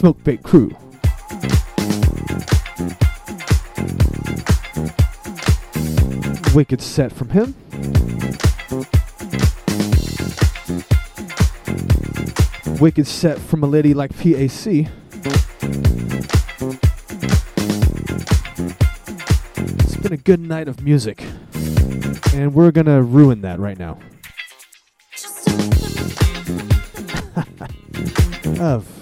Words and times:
Smoke 0.00 0.24
Bait 0.24 0.42
Crew. 0.42 0.74
Wicked 6.54 6.80
set 6.80 7.12
from 7.12 7.28
him. 7.28 7.54
Wicked 12.80 13.06
set 13.06 13.38
from 13.38 13.62
a 13.62 13.66
lady 13.66 13.92
like 13.92 14.16
PAC. 14.16 14.88
It's 19.84 19.96
been 19.96 20.14
a 20.14 20.16
good 20.16 20.40
night 20.40 20.66
of 20.66 20.82
music. 20.82 21.22
And 22.32 22.54
we're 22.54 22.70
gonna 22.70 23.02
ruin 23.02 23.42
that 23.42 23.60
right 23.60 23.78
now. 23.78 23.98
of. 28.64 28.99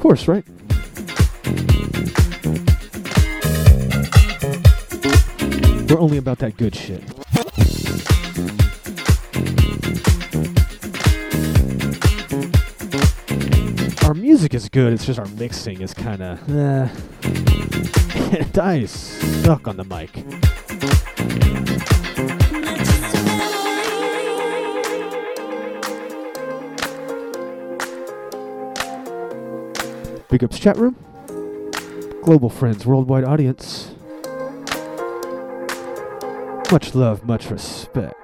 Course, 0.00 0.26
right? 0.26 0.44
We're 5.88 6.00
only 6.00 6.16
about 6.16 6.38
that 6.38 6.56
good 6.56 6.74
shit. 6.74 7.02
Our 14.04 14.14
music 14.14 14.54
is 14.54 14.68
good, 14.70 14.94
it's 14.94 15.04
just 15.04 15.18
our 15.18 15.26
mixing 15.26 15.82
is 15.82 15.92
kind 15.92 16.22
of. 16.22 16.50
Eh. 16.50 16.88
and 18.38 18.58
I 18.58 18.86
suck 18.86 19.68
on 19.68 19.76
the 19.76 19.84
mic. 19.84 20.49
Big 30.30 30.44
ups 30.44 30.60
chat 30.60 30.76
room. 30.76 30.94
Global 32.22 32.48
friends, 32.48 32.86
worldwide 32.86 33.24
audience. 33.24 33.92
Much 36.70 36.94
love, 36.94 37.24
much 37.24 37.50
respect. 37.50 38.19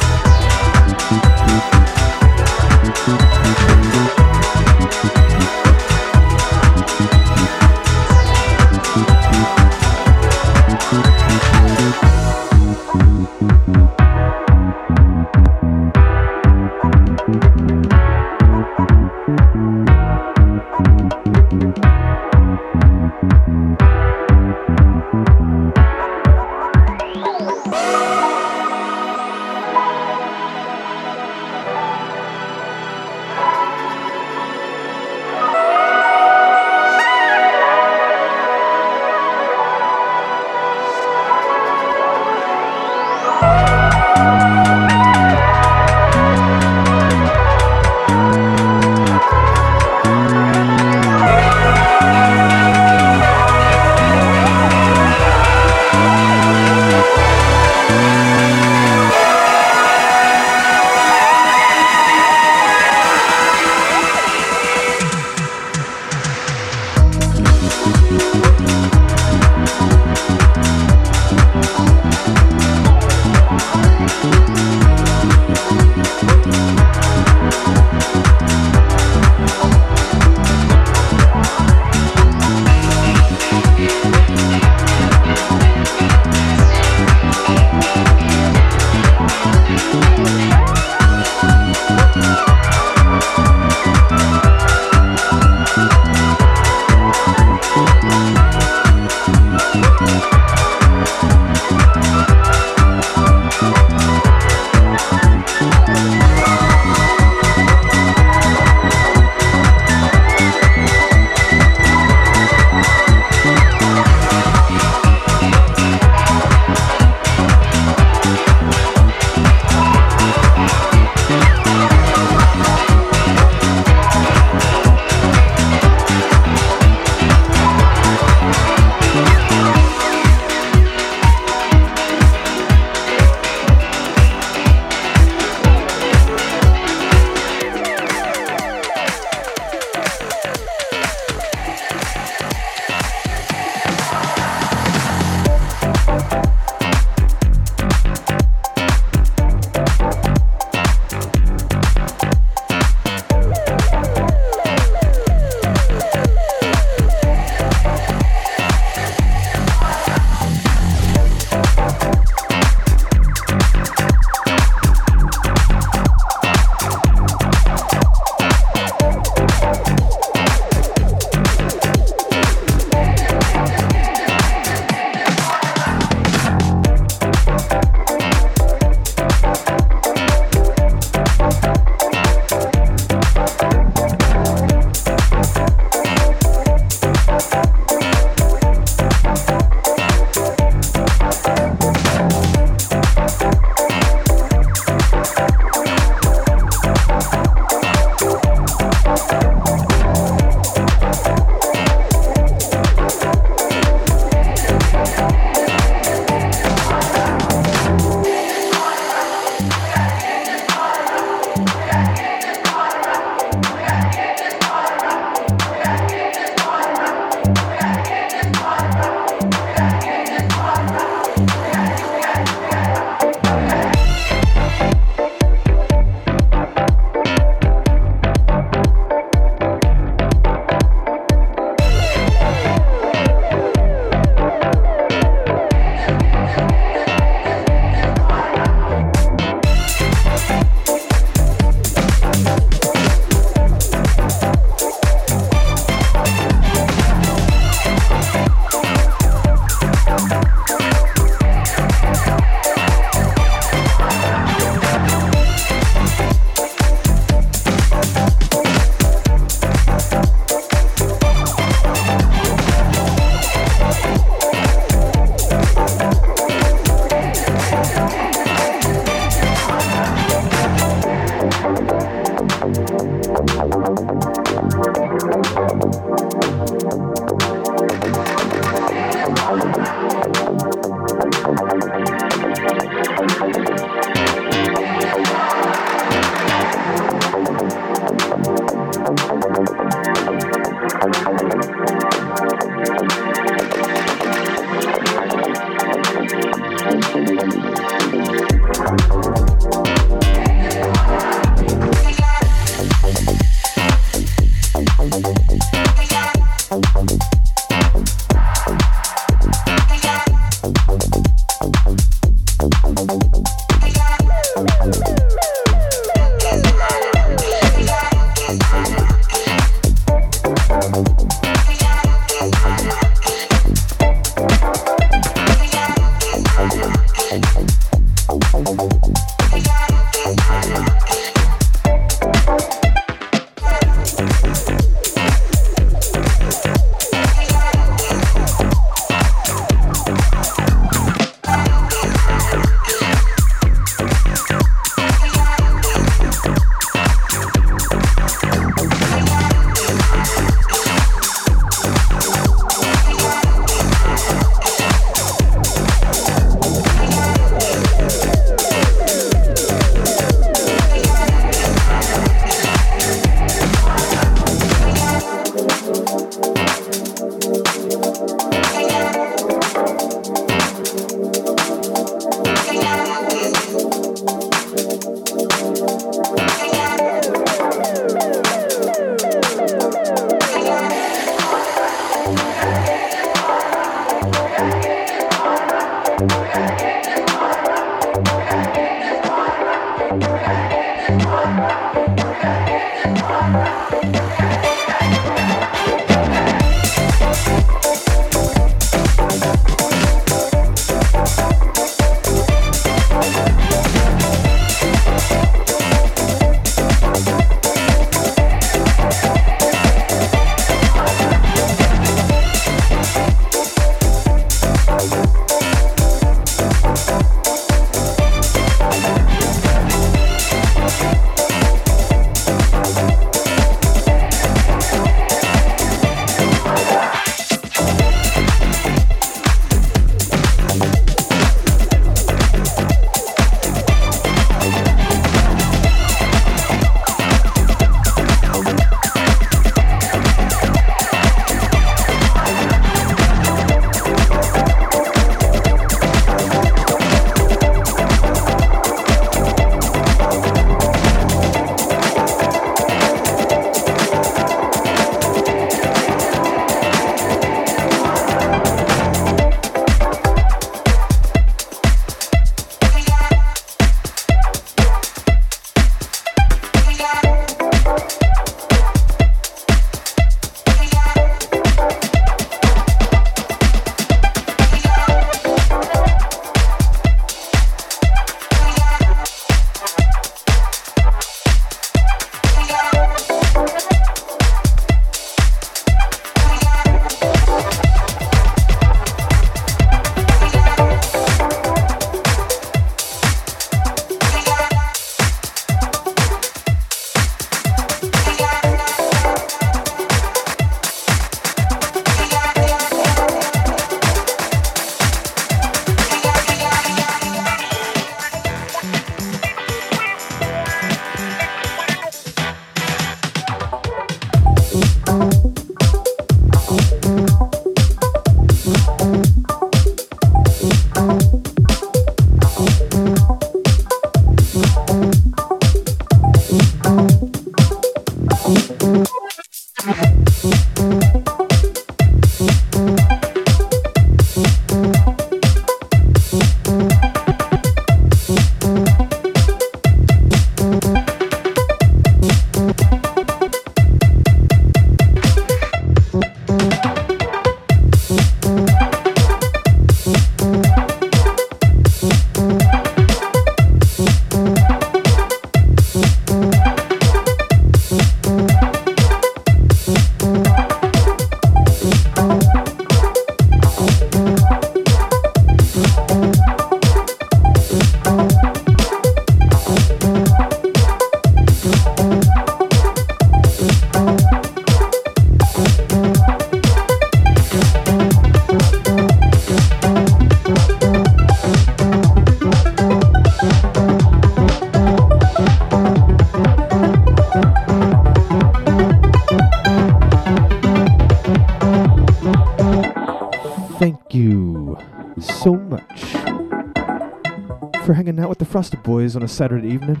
Frosted 598.56 598.82
Boys 598.84 599.14
on 599.16 599.22
a 599.22 599.28
Saturday 599.28 599.68
evening. 599.68 600.00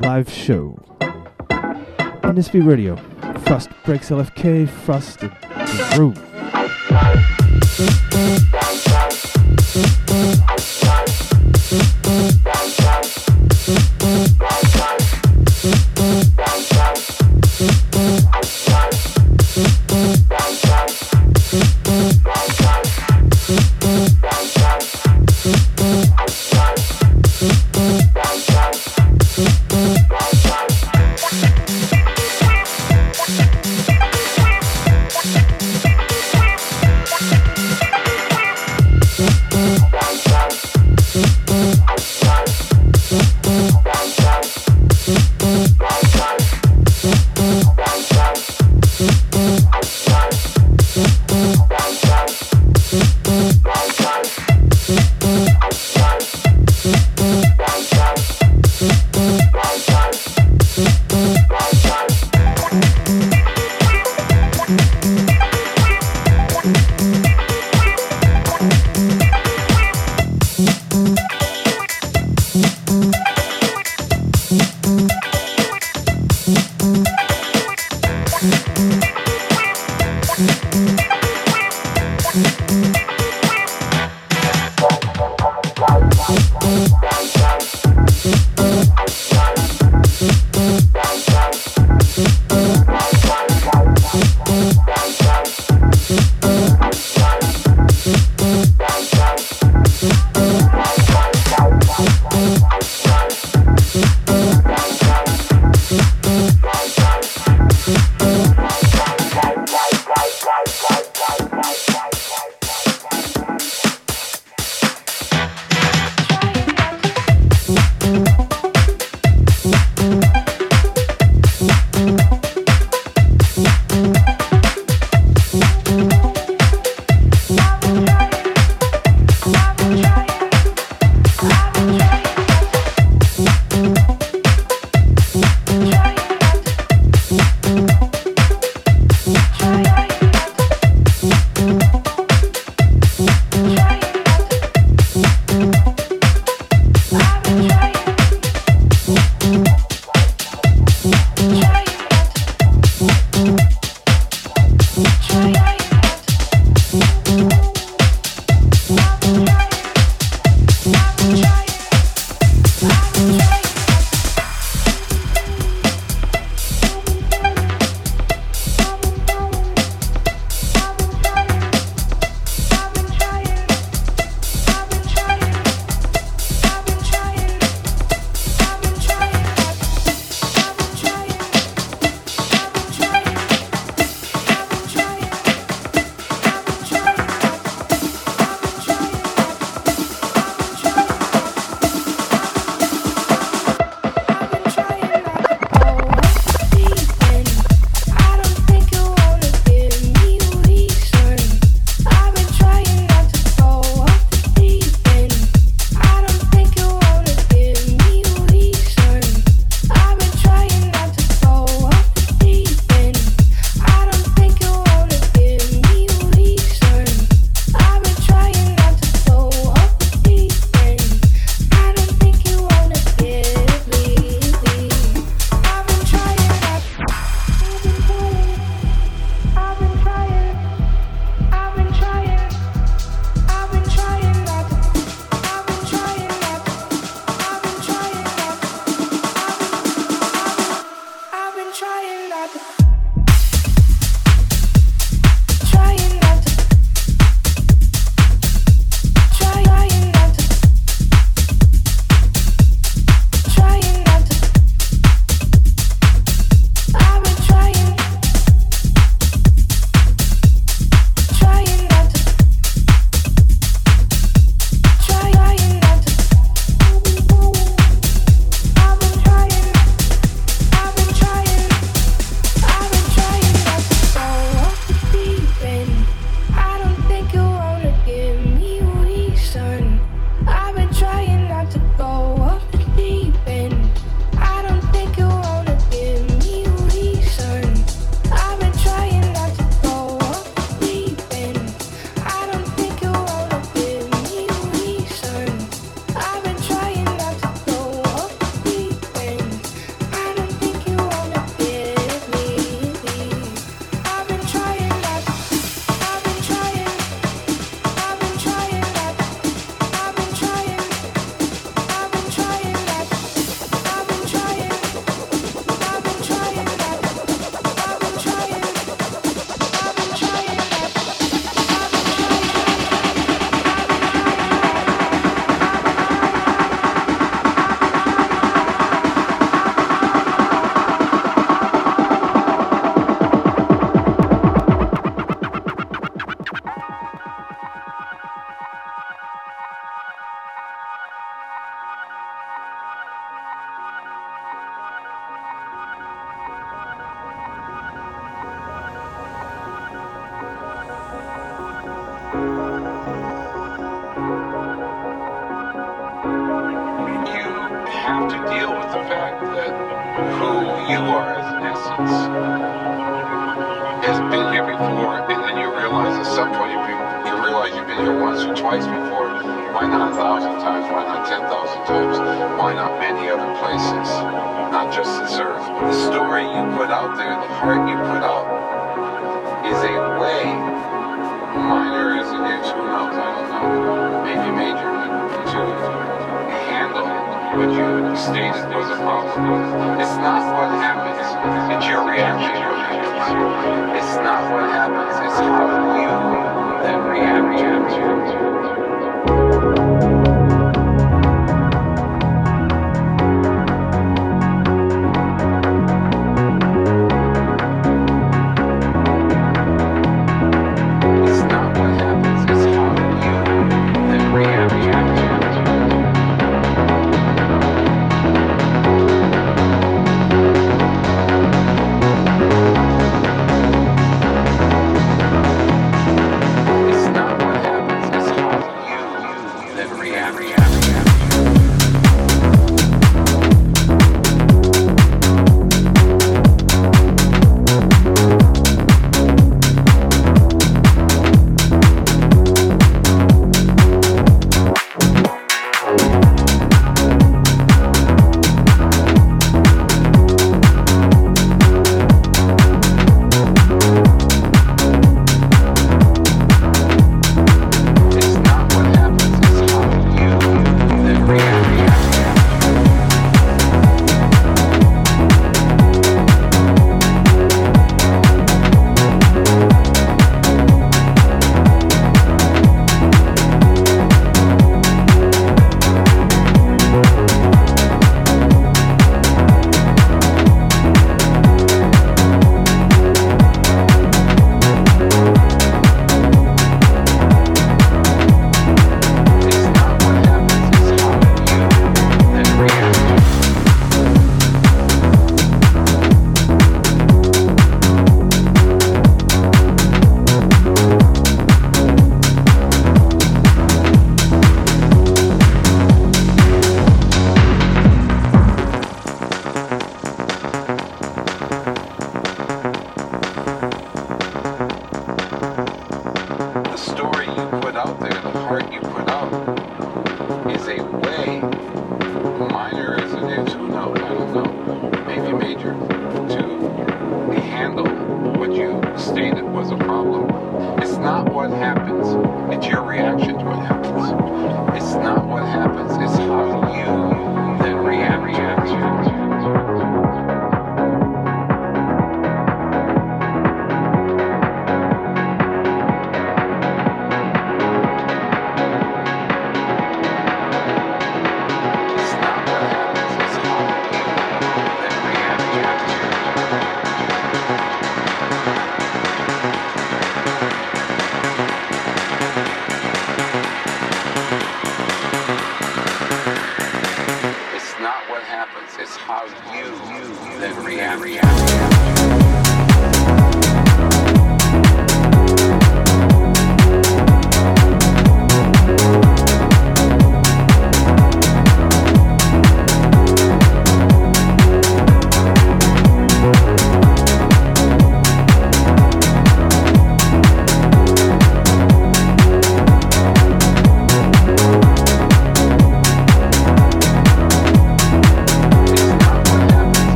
Live 0.00 0.30
show. 0.30 0.80
NSB 2.22 2.64
Radio. 2.64 2.94
Frost 3.40 3.68
breaks 3.84 4.10
LFK. 4.10 4.68
Frosted 4.68 5.32
Groove. 5.96 6.31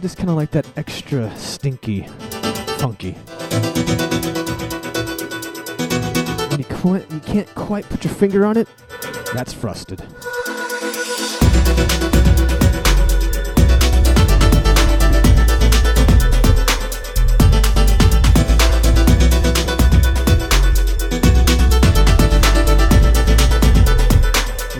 Frosted 0.00 0.12
is 0.12 0.14
kind 0.14 0.30
of 0.30 0.36
like 0.36 0.50
that 0.52 0.66
extra 0.78 1.30
stinky, 1.36 2.06
funky. 2.78 3.12
When 6.48 6.58
you, 6.58 6.64
quite, 6.64 7.10
you 7.12 7.20
can't 7.20 7.54
quite 7.54 7.86
put 7.86 8.04
your 8.04 8.14
finger 8.14 8.46
on 8.46 8.56
it, 8.56 8.66
that's 9.34 9.52
frosted. 9.52 10.00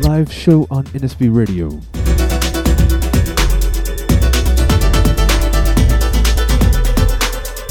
Live 0.03 0.33
show 0.33 0.66
on 0.71 0.85
NSB 0.85 1.35
Radio. 1.35 1.79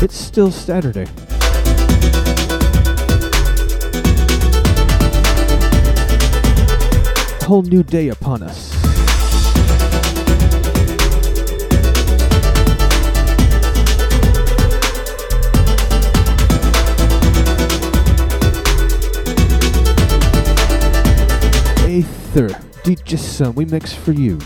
It's 0.01 0.15
still 0.15 0.49
Saturday. 0.49 1.07
Whole 7.45 7.63
new 7.63 7.83
day 7.83 8.07
upon 8.07 8.41
us. 8.41 8.73
Aether, 21.83 22.47
DJ 22.83 23.19
Sun, 23.19 23.55
we 23.55 23.65
mix 23.65 23.93
for 23.93 24.13
you. 24.13 24.39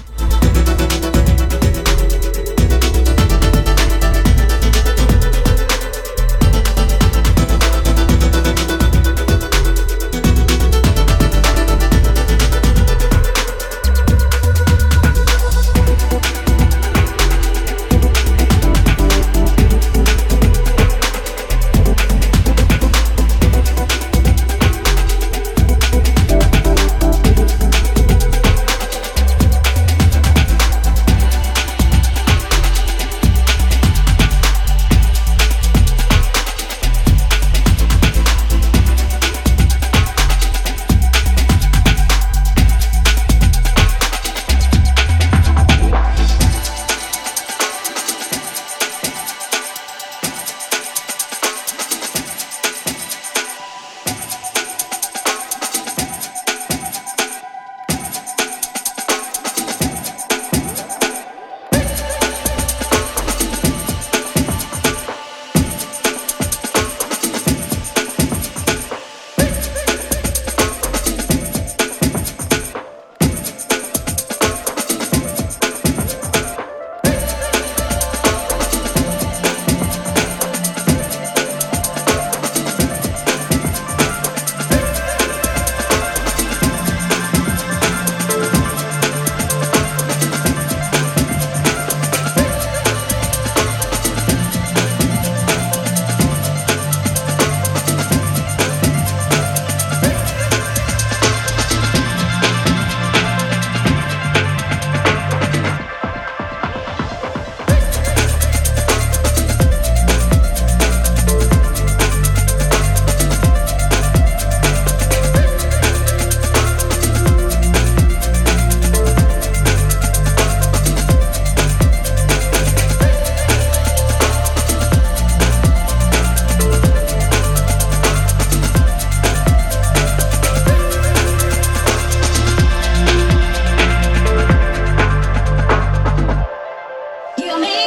You. 137.46 137.83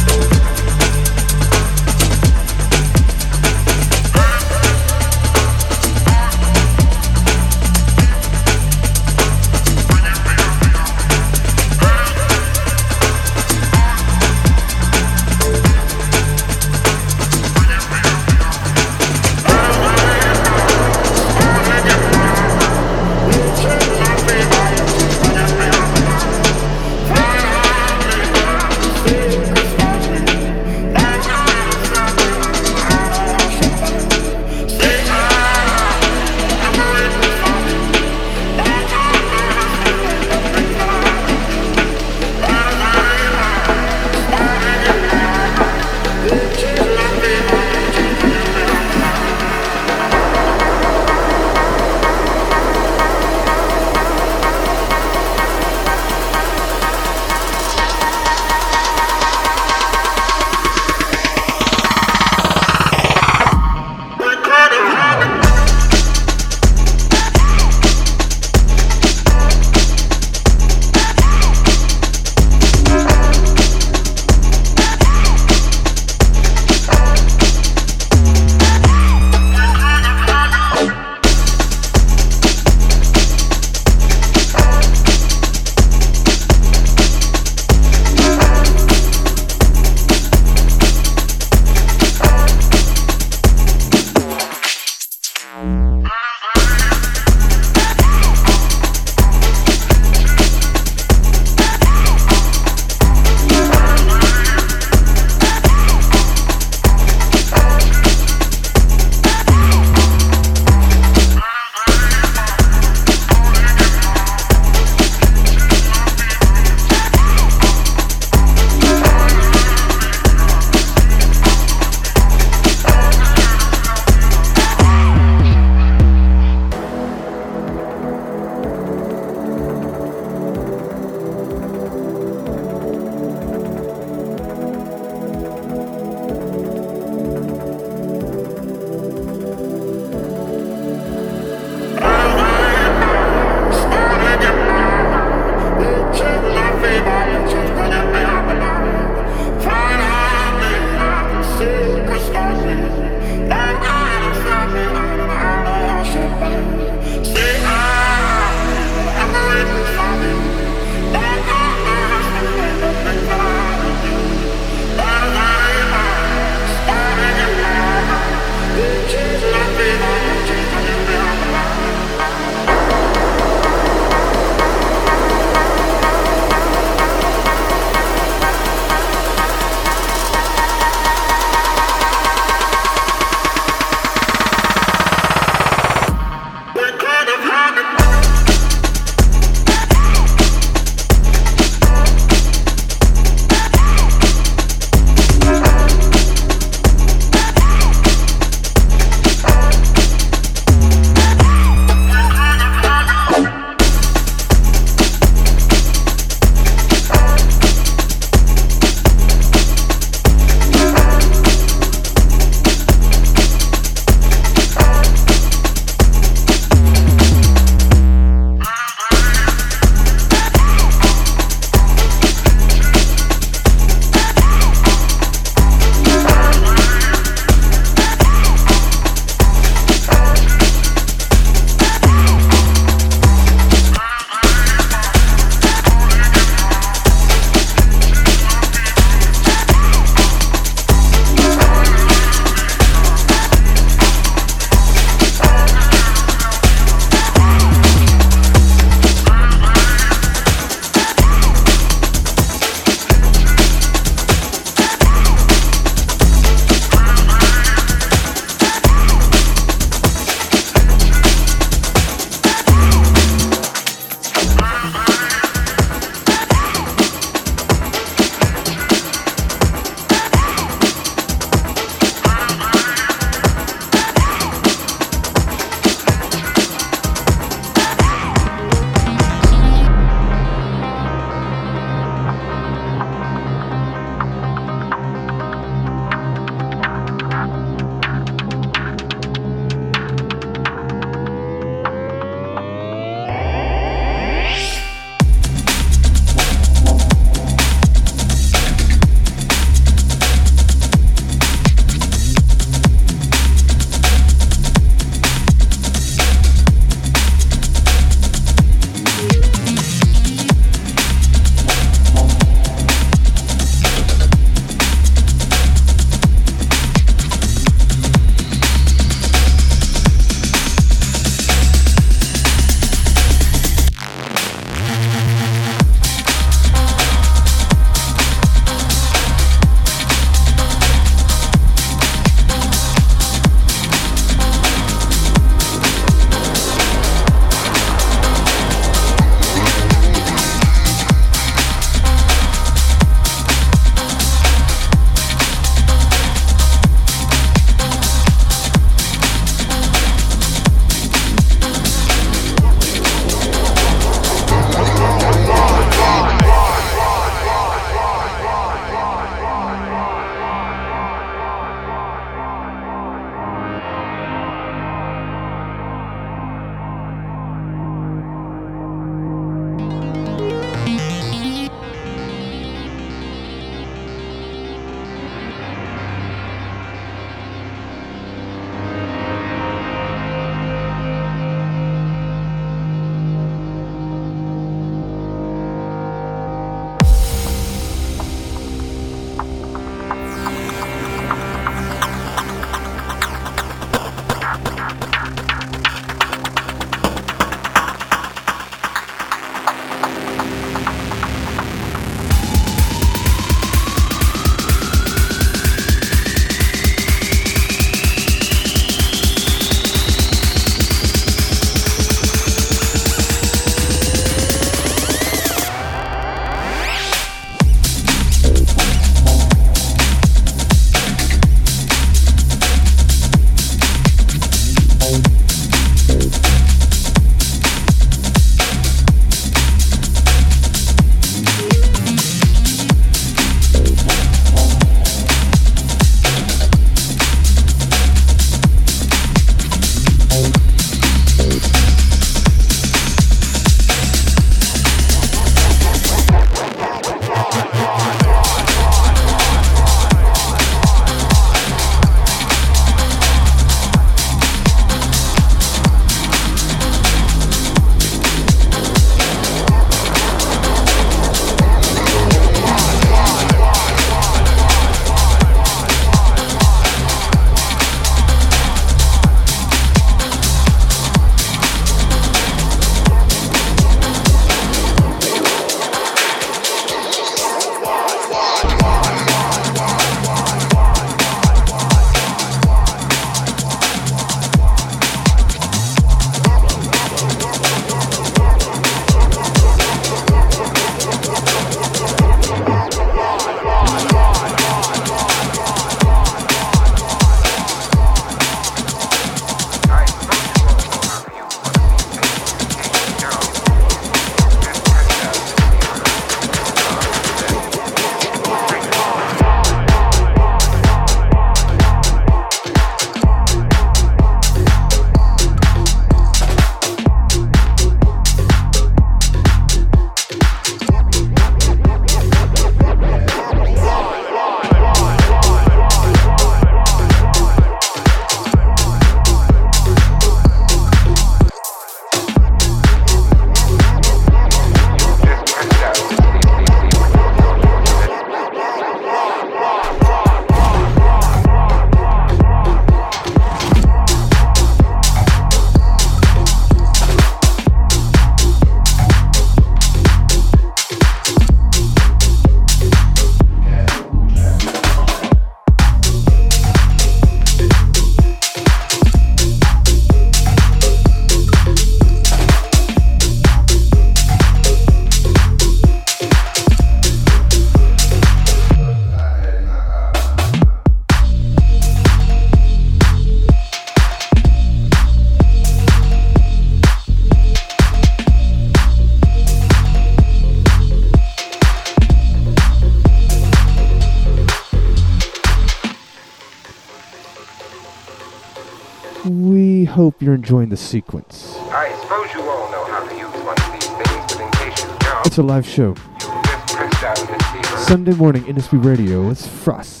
You're 590.21 590.35
enjoying 590.35 590.69
the 590.69 590.77
sequence. 590.77 591.55
I 591.71 591.91
suppose 592.01 592.31
you 592.33 592.41
all 592.47 592.71
know 592.71 592.85
how 592.85 593.03
to 593.07 593.15
use 593.15 593.25
one 593.43 593.57
of 593.57 593.71
these 593.73 593.89
things, 593.89 594.33
but 594.33 594.39
in 594.39 594.51
case 594.51 594.83
you 594.83 594.89
don't, 594.99 595.25
It's 595.25 595.37
a 595.39 595.43
live 595.43 595.67
show. 595.67 595.89
you 595.89 595.95
just 596.43 596.67
press 596.75 597.01
down 597.01 597.61
this. 597.63 597.87
Sunday 597.87 598.13
morning, 598.13 598.43
NSB 598.43 598.85
Radio. 598.85 599.29
It's 599.31 599.47
Frost. 599.47 600.00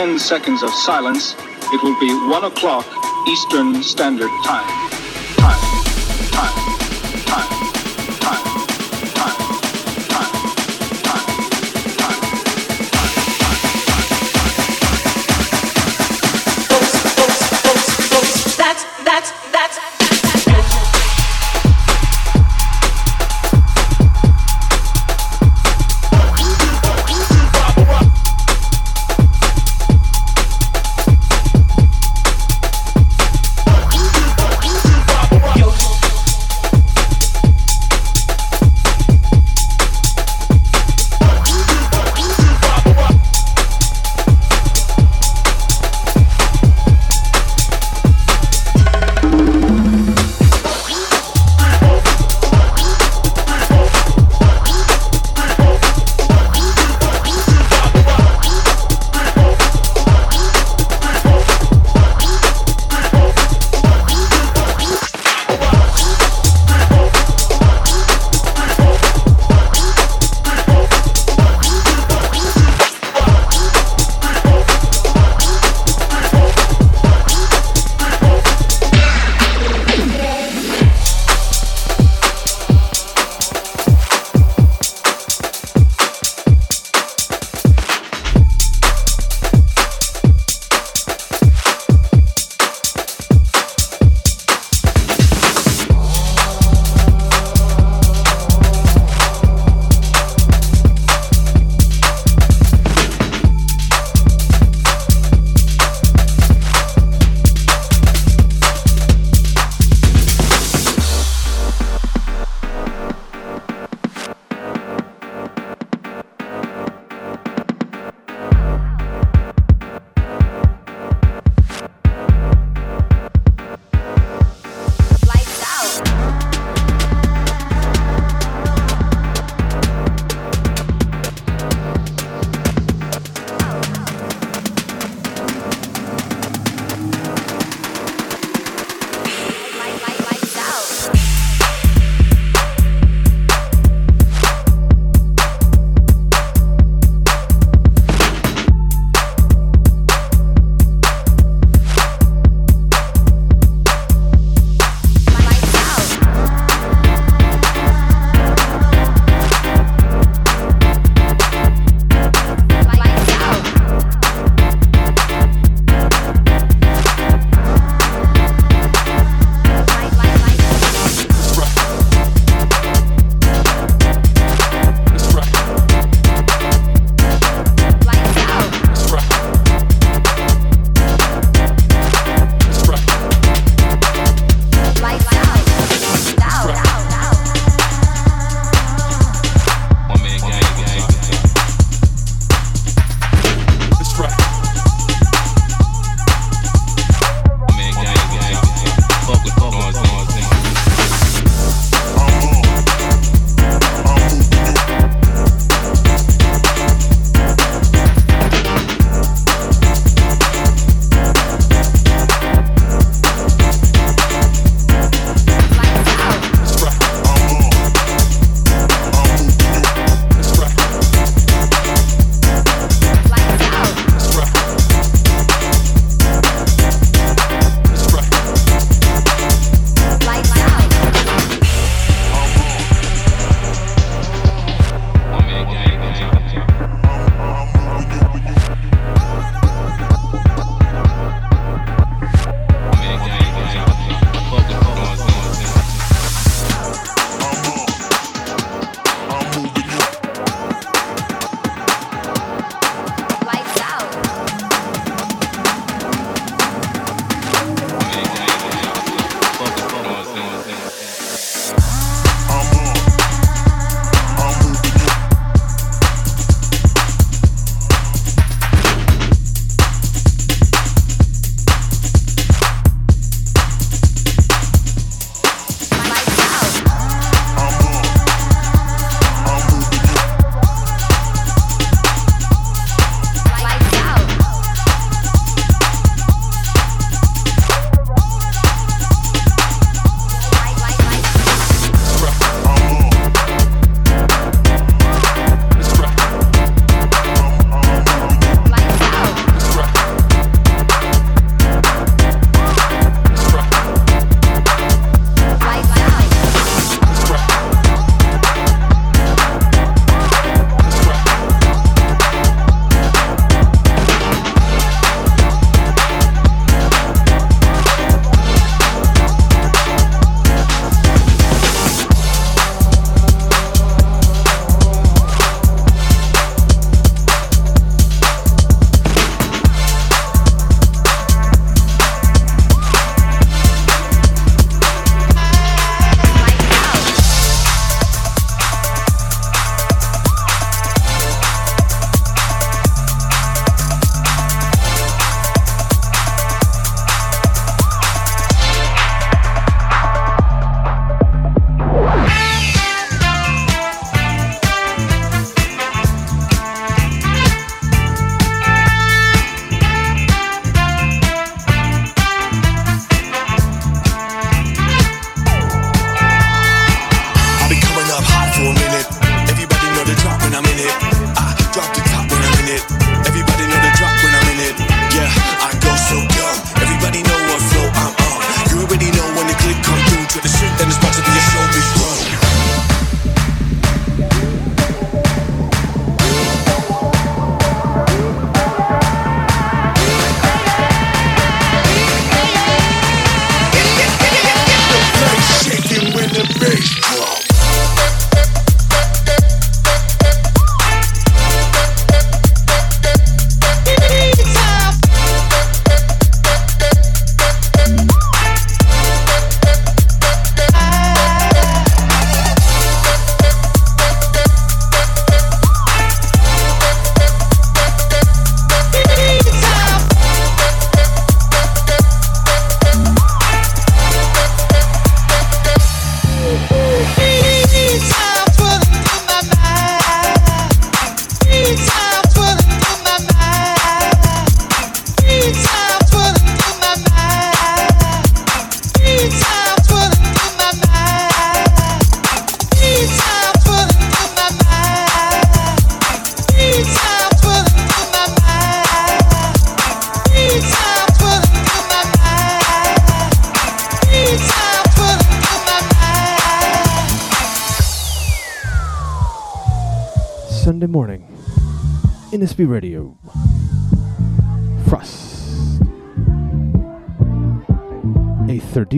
10 0.00 0.18
seconds 0.18 0.62
of 0.62 0.70
silence, 0.70 1.34
it 1.74 1.82
will 1.82 2.00
be 2.00 2.10
1 2.30 2.44
o'clock 2.44 2.86
Eastern 3.28 3.82
Standard 3.82 4.30
Time. 4.46 4.64
Time. 4.64 4.79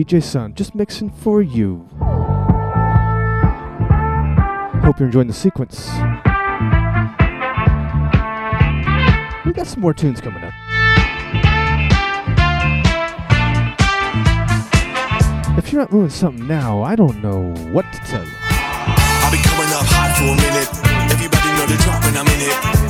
DJ 0.03 0.21
Sun, 0.21 0.53
just 0.53 0.75
mixing 0.75 1.09
for 1.09 1.41
you. 1.41 1.87
Hope 4.83 4.99
you're 4.99 5.07
enjoying 5.07 5.27
the 5.27 5.33
sequence. 5.33 5.87
We 9.45 9.53
got 9.53 9.65
some 9.65 9.79
more 9.79 9.93
tunes 9.93 10.19
coming 10.19 10.43
up. 10.43 10.53
If 15.57 15.71
you're 15.71 15.79
not 15.79 15.89
doing 15.89 16.09
something 16.09 16.45
now, 16.45 16.81
I 16.81 16.97
don't 16.97 17.21
know 17.21 17.53
what 17.71 17.85
to 17.93 17.99
tell 17.99 18.25
you. 18.25 18.31
I'll 18.41 19.31
be 19.31 19.37
coming 19.37 19.71
up 19.71 19.85
hot 19.87 20.17
for 20.17 20.25
a 20.25 20.35
minute. 20.35 20.67
Everybody 21.13 21.47
know 21.53 21.65
the 21.65 21.81
drop 21.81 22.03
when 22.03 22.17
I'm 22.17 22.27
in 22.27 22.41
it. 22.41 22.82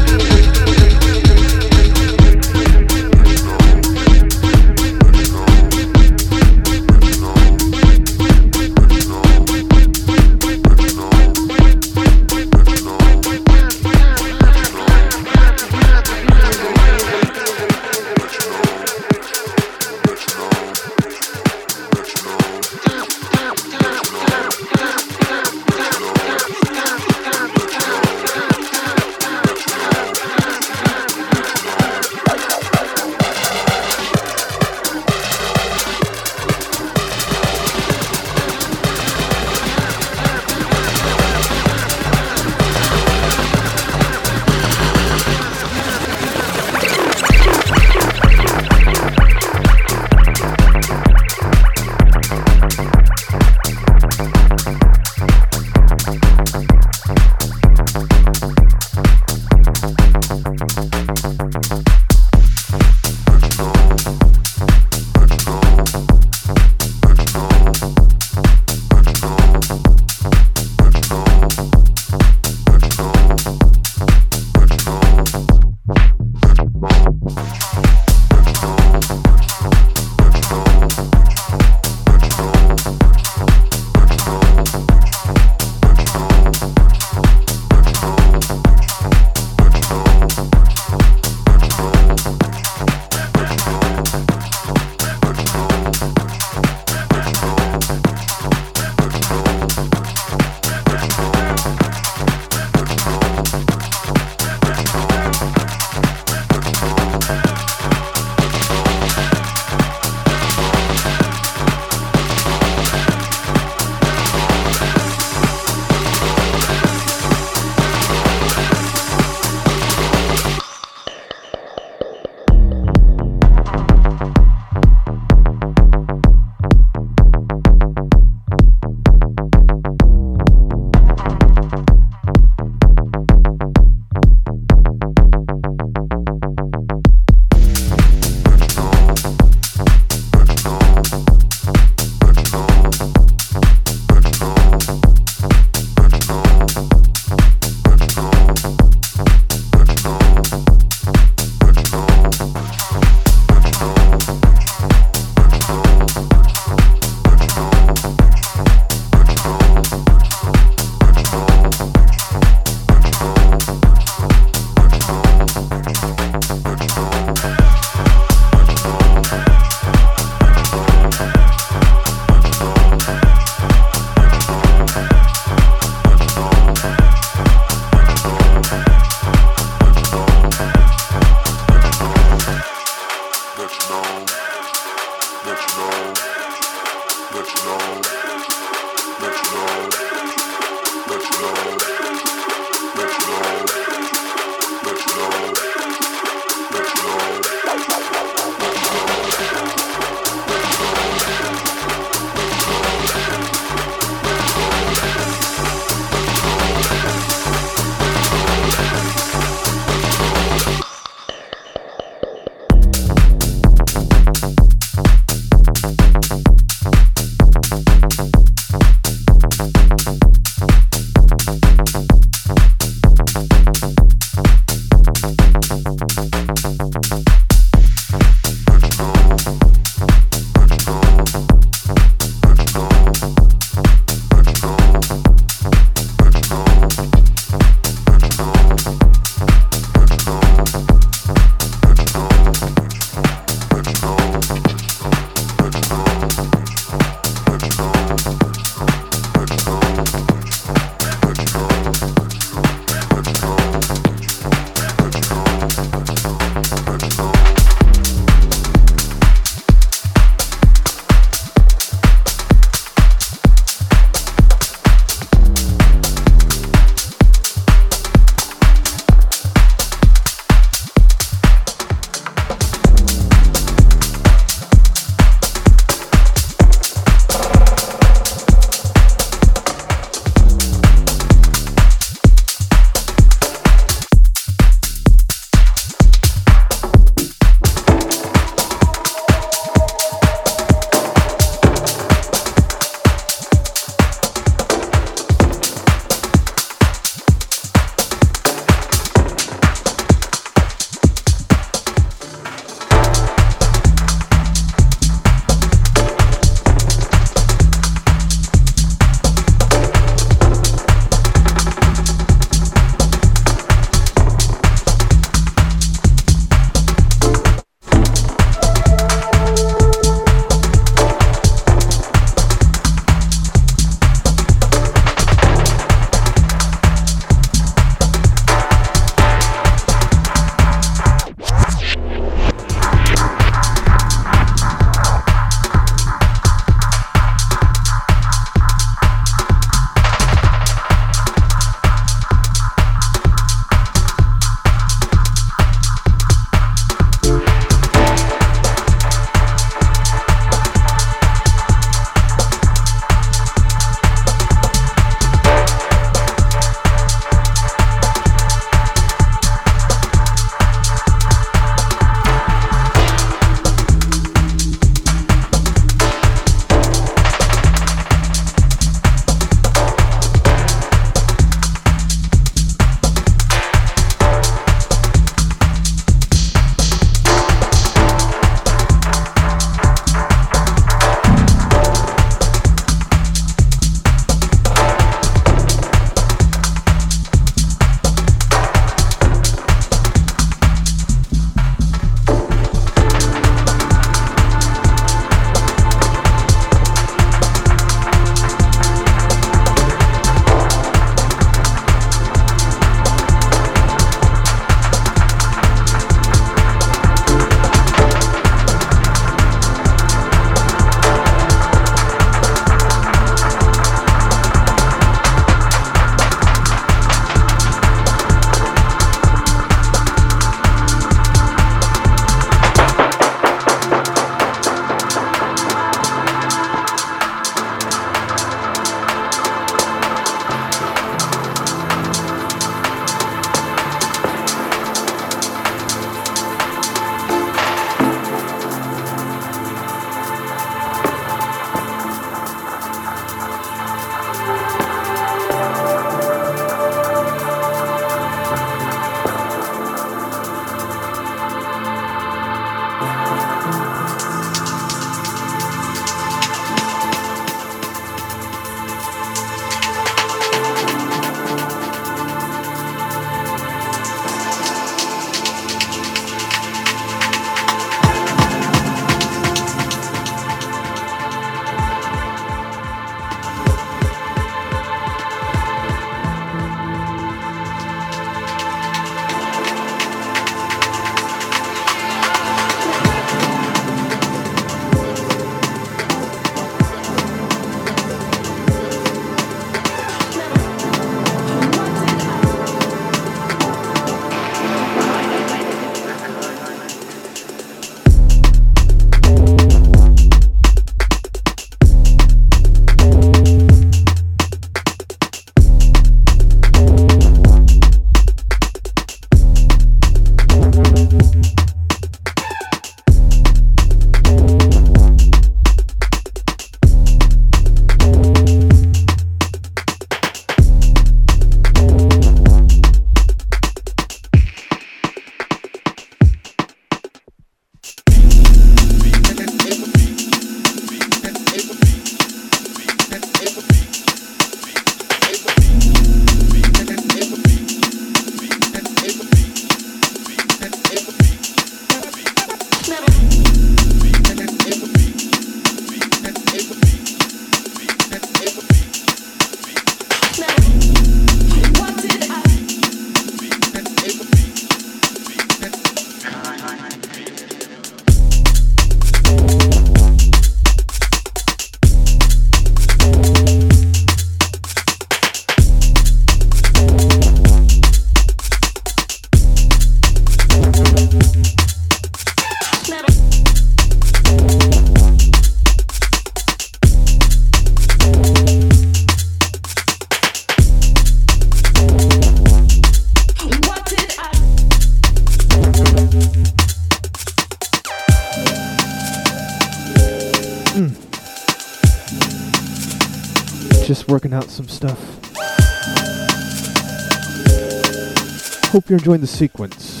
Hope 598.72 598.88
you're 598.88 598.98
enjoying 598.98 599.20
the 599.20 599.26
sequence. 599.26 600.00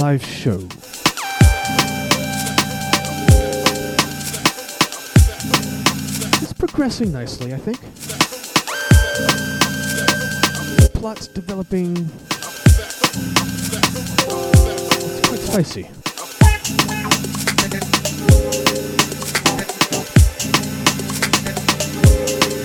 Live 0.00 0.24
show. 0.24 0.58
It's 6.40 6.54
progressing 6.54 7.12
nicely, 7.12 7.52
I 7.52 7.58
think. 7.58 7.78
Plot's 10.94 11.26
developing. 11.26 11.94
It's 15.10 15.28
quite 15.28 15.40
spicy. 15.40 15.82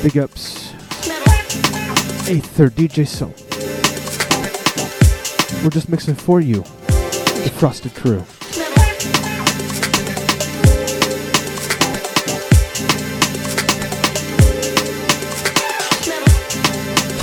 Big 0.02 0.18
ups. 0.18 0.72
Aether 2.30 2.70
DJ 2.70 3.06
Soul. 3.06 3.36
We're 5.61 5.69
just 5.69 5.90
mixing 5.90 6.15
for 6.15 6.40
you, 6.40 6.61
the 6.61 7.52
Frosted 7.57 7.94
Crew. 7.94 8.23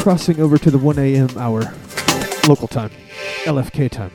Crossing 0.03 0.39
over 0.41 0.59
to 0.59 0.71
the 0.71 0.79
1 0.79 0.99
a.m. 0.99 1.31
hour, 1.39 1.63
local 2.47 2.69
time, 2.69 2.91
LFK 3.45 3.91
time. 3.91 4.13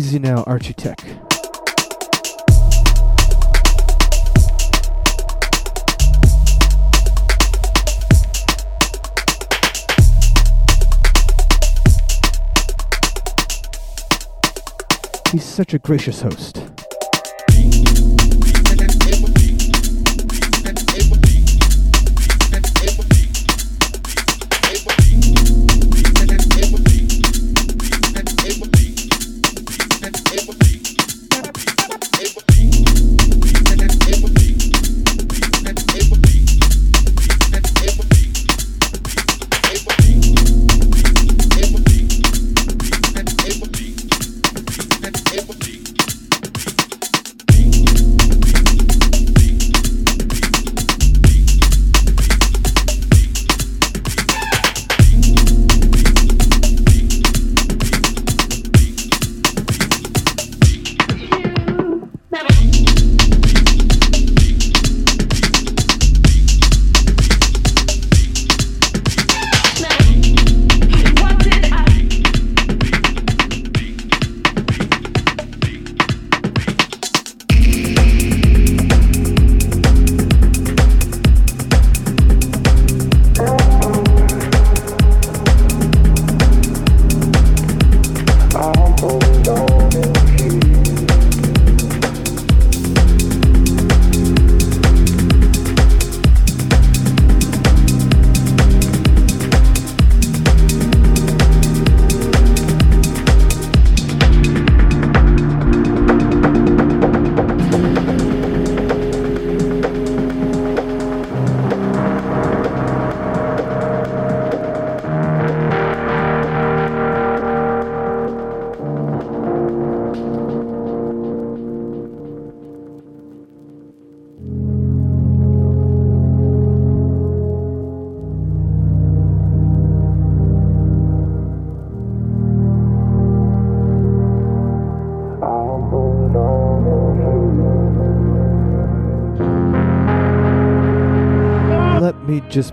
Easy 0.00 0.18
now, 0.18 0.42
Archie 0.44 0.72
Tech. 0.72 0.98
He's 15.30 15.44
such 15.44 15.74
a 15.74 15.78
gracious 15.78 16.22
host. 16.22 16.79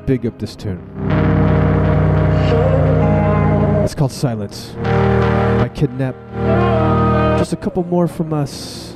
Big 0.07 0.25
up 0.25 0.39
this 0.39 0.55
tune. 0.55 0.79
It's 3.83 3.93
called 3.93 4.13
Silence 4.13 4.71
by 4.81 5.69
Kidnap. 5.75 6.15
Just 7.37 7.51
a 7.51 7.57
couple 7.57 7.83
more 7.83 8.07
from 8.07 8.31
us. 8.31 8.95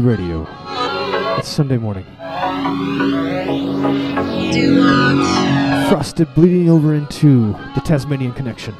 Radio. 0.00 0.46
It's 1.38 1.48
Sunday 1.48 1.76
morning. 1.76 2.04
Frosted 5.88 6.34
bleeding 6.34 6.70
over 6.70 6.94
into 6.94 7.52
the 7.74 7.80
Tasmanian 7.84 8.32
connection. 8.32 8.74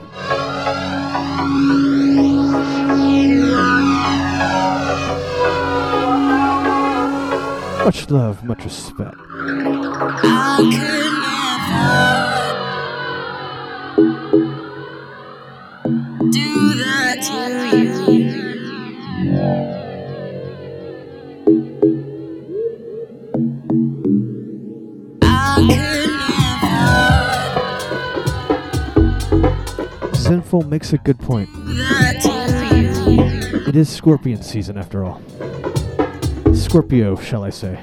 Much 7.85 8.11
love, 8.11 8.43
much 8.45 8.65
respect. 8.65 9.15
Makes 30.63 30.93
a 30.93 30.99
good 30.99 31.19
point. 31.19 31.49
It 33.67 33.75
is 33.75 33.89
scorpion 33.89 34.43
season 34.43 34.79
after 34.79 35.05
all. 35.05 35.21
Scorpio, 36.55 37.17
shall 37.17 37.43
I 37.43 37.51
say. 37.51 37.81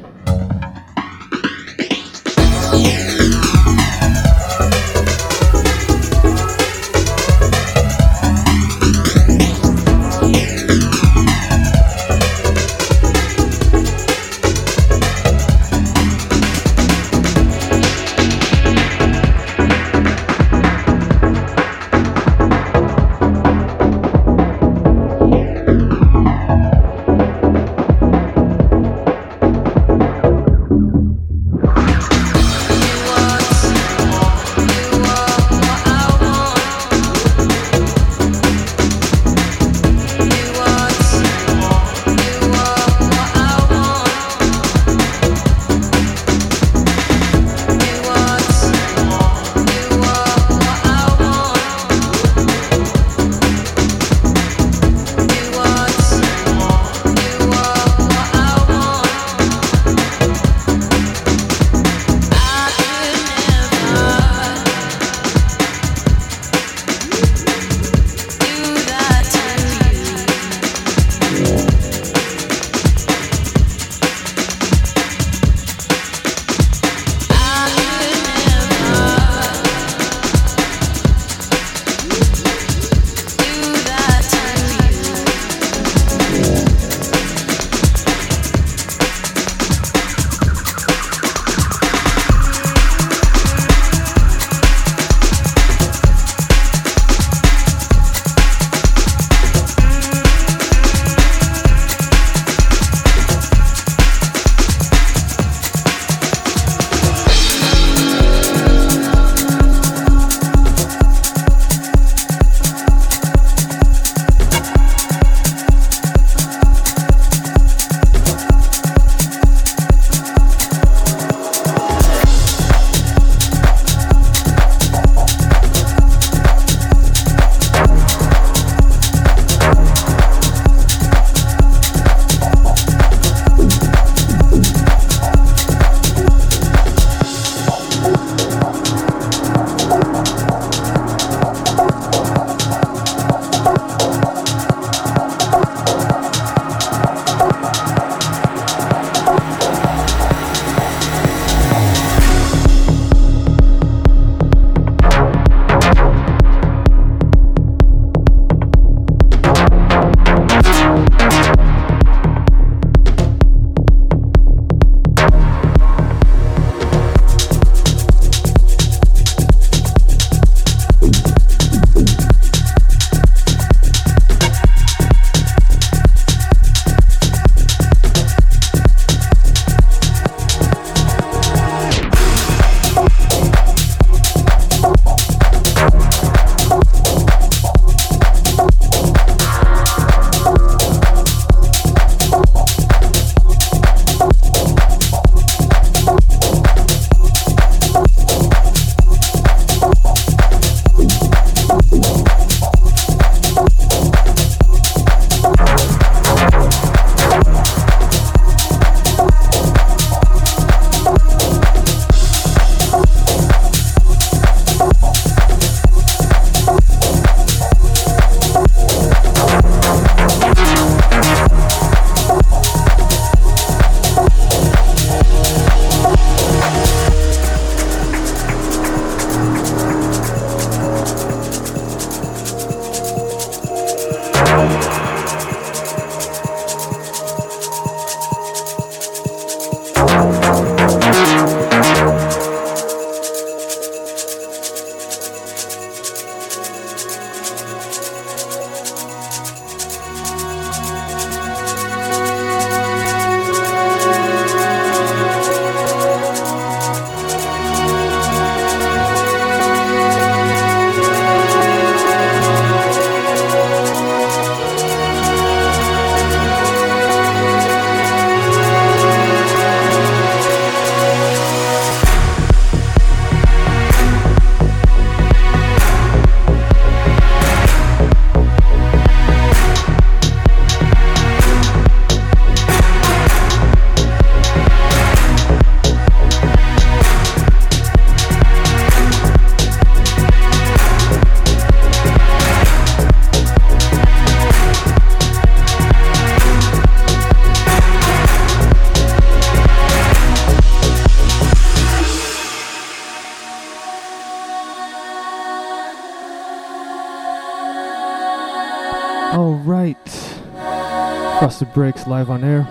Breaks 311.74 312.06
live 312.06 312.30
on 312.30 312.44
air. 312.44 312.68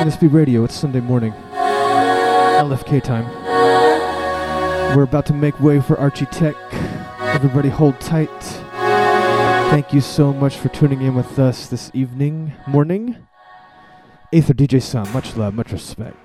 NSB 0.00 0.32
Radio, 0.32 0.62
it's 0.62 0.74
Sunday 0.74 1.00
morning. 1.00 1.32
LFK 1.52 3.02
time. 3.02 3.24
We're 4.96 5.02
about 5.02 5.26
to 5.26 5.32
make 5.34 5.58
way 5.58 5.80
for 5.80 5.98
Archie 5.98 6.26
Tech. 6.26 6.54
Everybody 7.20 7.68
hold 7.68 7.98
tight. 7.98 8.28
Thank 9.70 9.92
you 9.92 10.00
so 10.00 10.32
much 10.32 10.56
for 10.56 10.68
tuning 10.68 11.02
in 11.02 11.16
with 11.16 11.36
us 11.36 11.66
this 11.66 11.90
evening, 11.94 12.52
morning. 12.68 13.26
Aether 14.32 14.54
DJ 14.54 14.80
Sam, 14.80 15.12
much 15.12 15.36
love, 15.36 15.54
much 15.54 15.72
respect. 15.72 16.16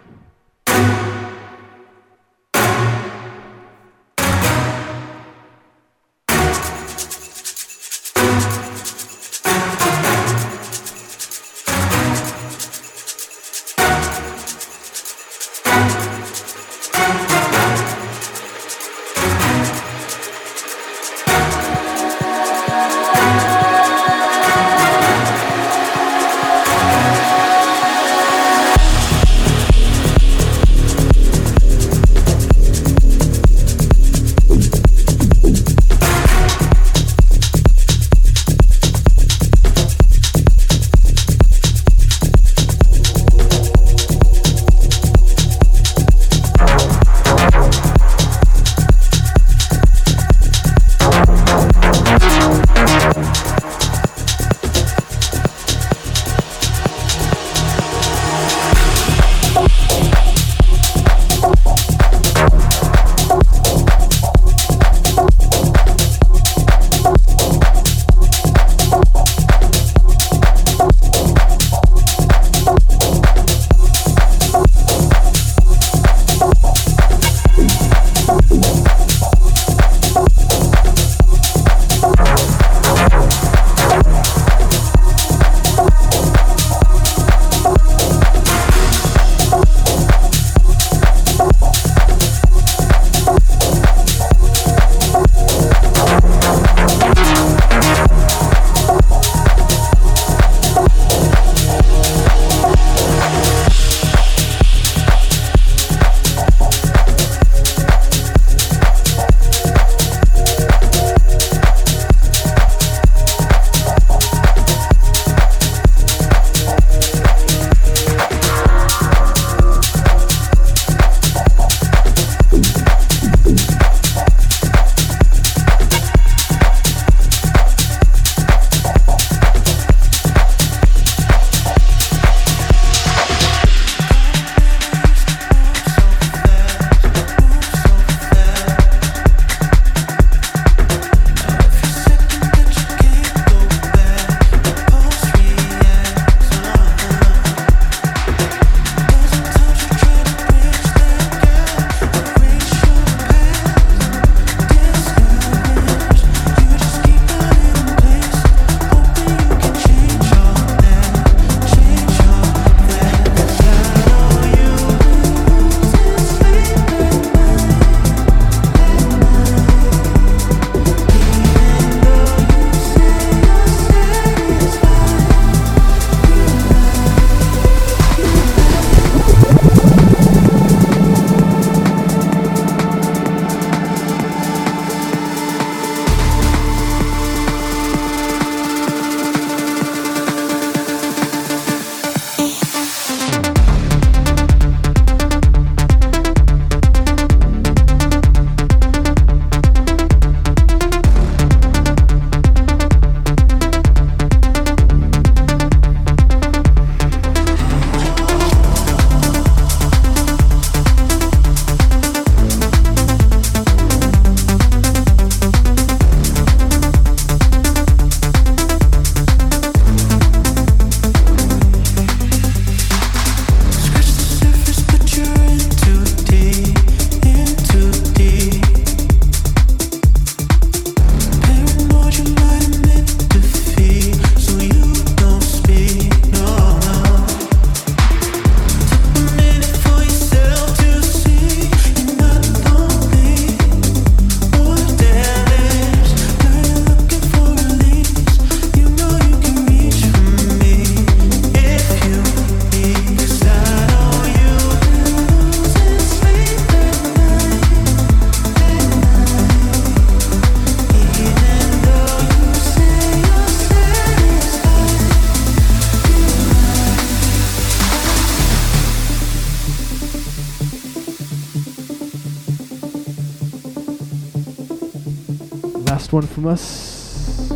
From 276.40 276.48
us. 276.48 277.52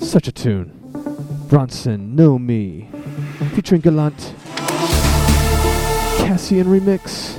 Such 0.00 0.28
a 0.28 0.32
tune. 0.32 0.70
Bronson, 1.48 2.14
Know 2.14 2.38
Me, 2.38 2.90
featuring 3.54 3.80
Gallant, 3.80 4.34
Cassian 6.18 6.66
remix. 6.66 7.38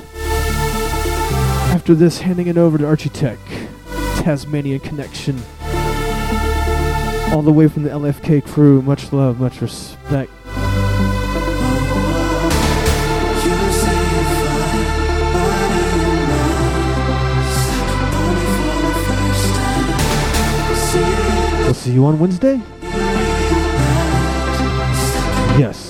After 1.72 1.94
this, 1.94 2.18
handing 2.20 2.48
it 2.48 2.58
over 2.58 2.76
to 2.76 2.86
Archie 2.86 3.10
Tech, 3.10 3.38
Tasmanian 4.16 4.80
Connection. 4.80 5.36
All 7.30 7.42
the 7.42 7.52
way 7.52 7.68
from 7.68 7.84
the 7.84 7.90
LFK 7.90 8.44
crew, 8.44 8.82
much 8.82 9.12
love, 9.12 9.38
much 9.38 9.60
respect. 9.60 9.87
You 21.98 22.06
on 22.06 22.16
Wednesday. 22.20 22.60
Yes. 25.58 25.87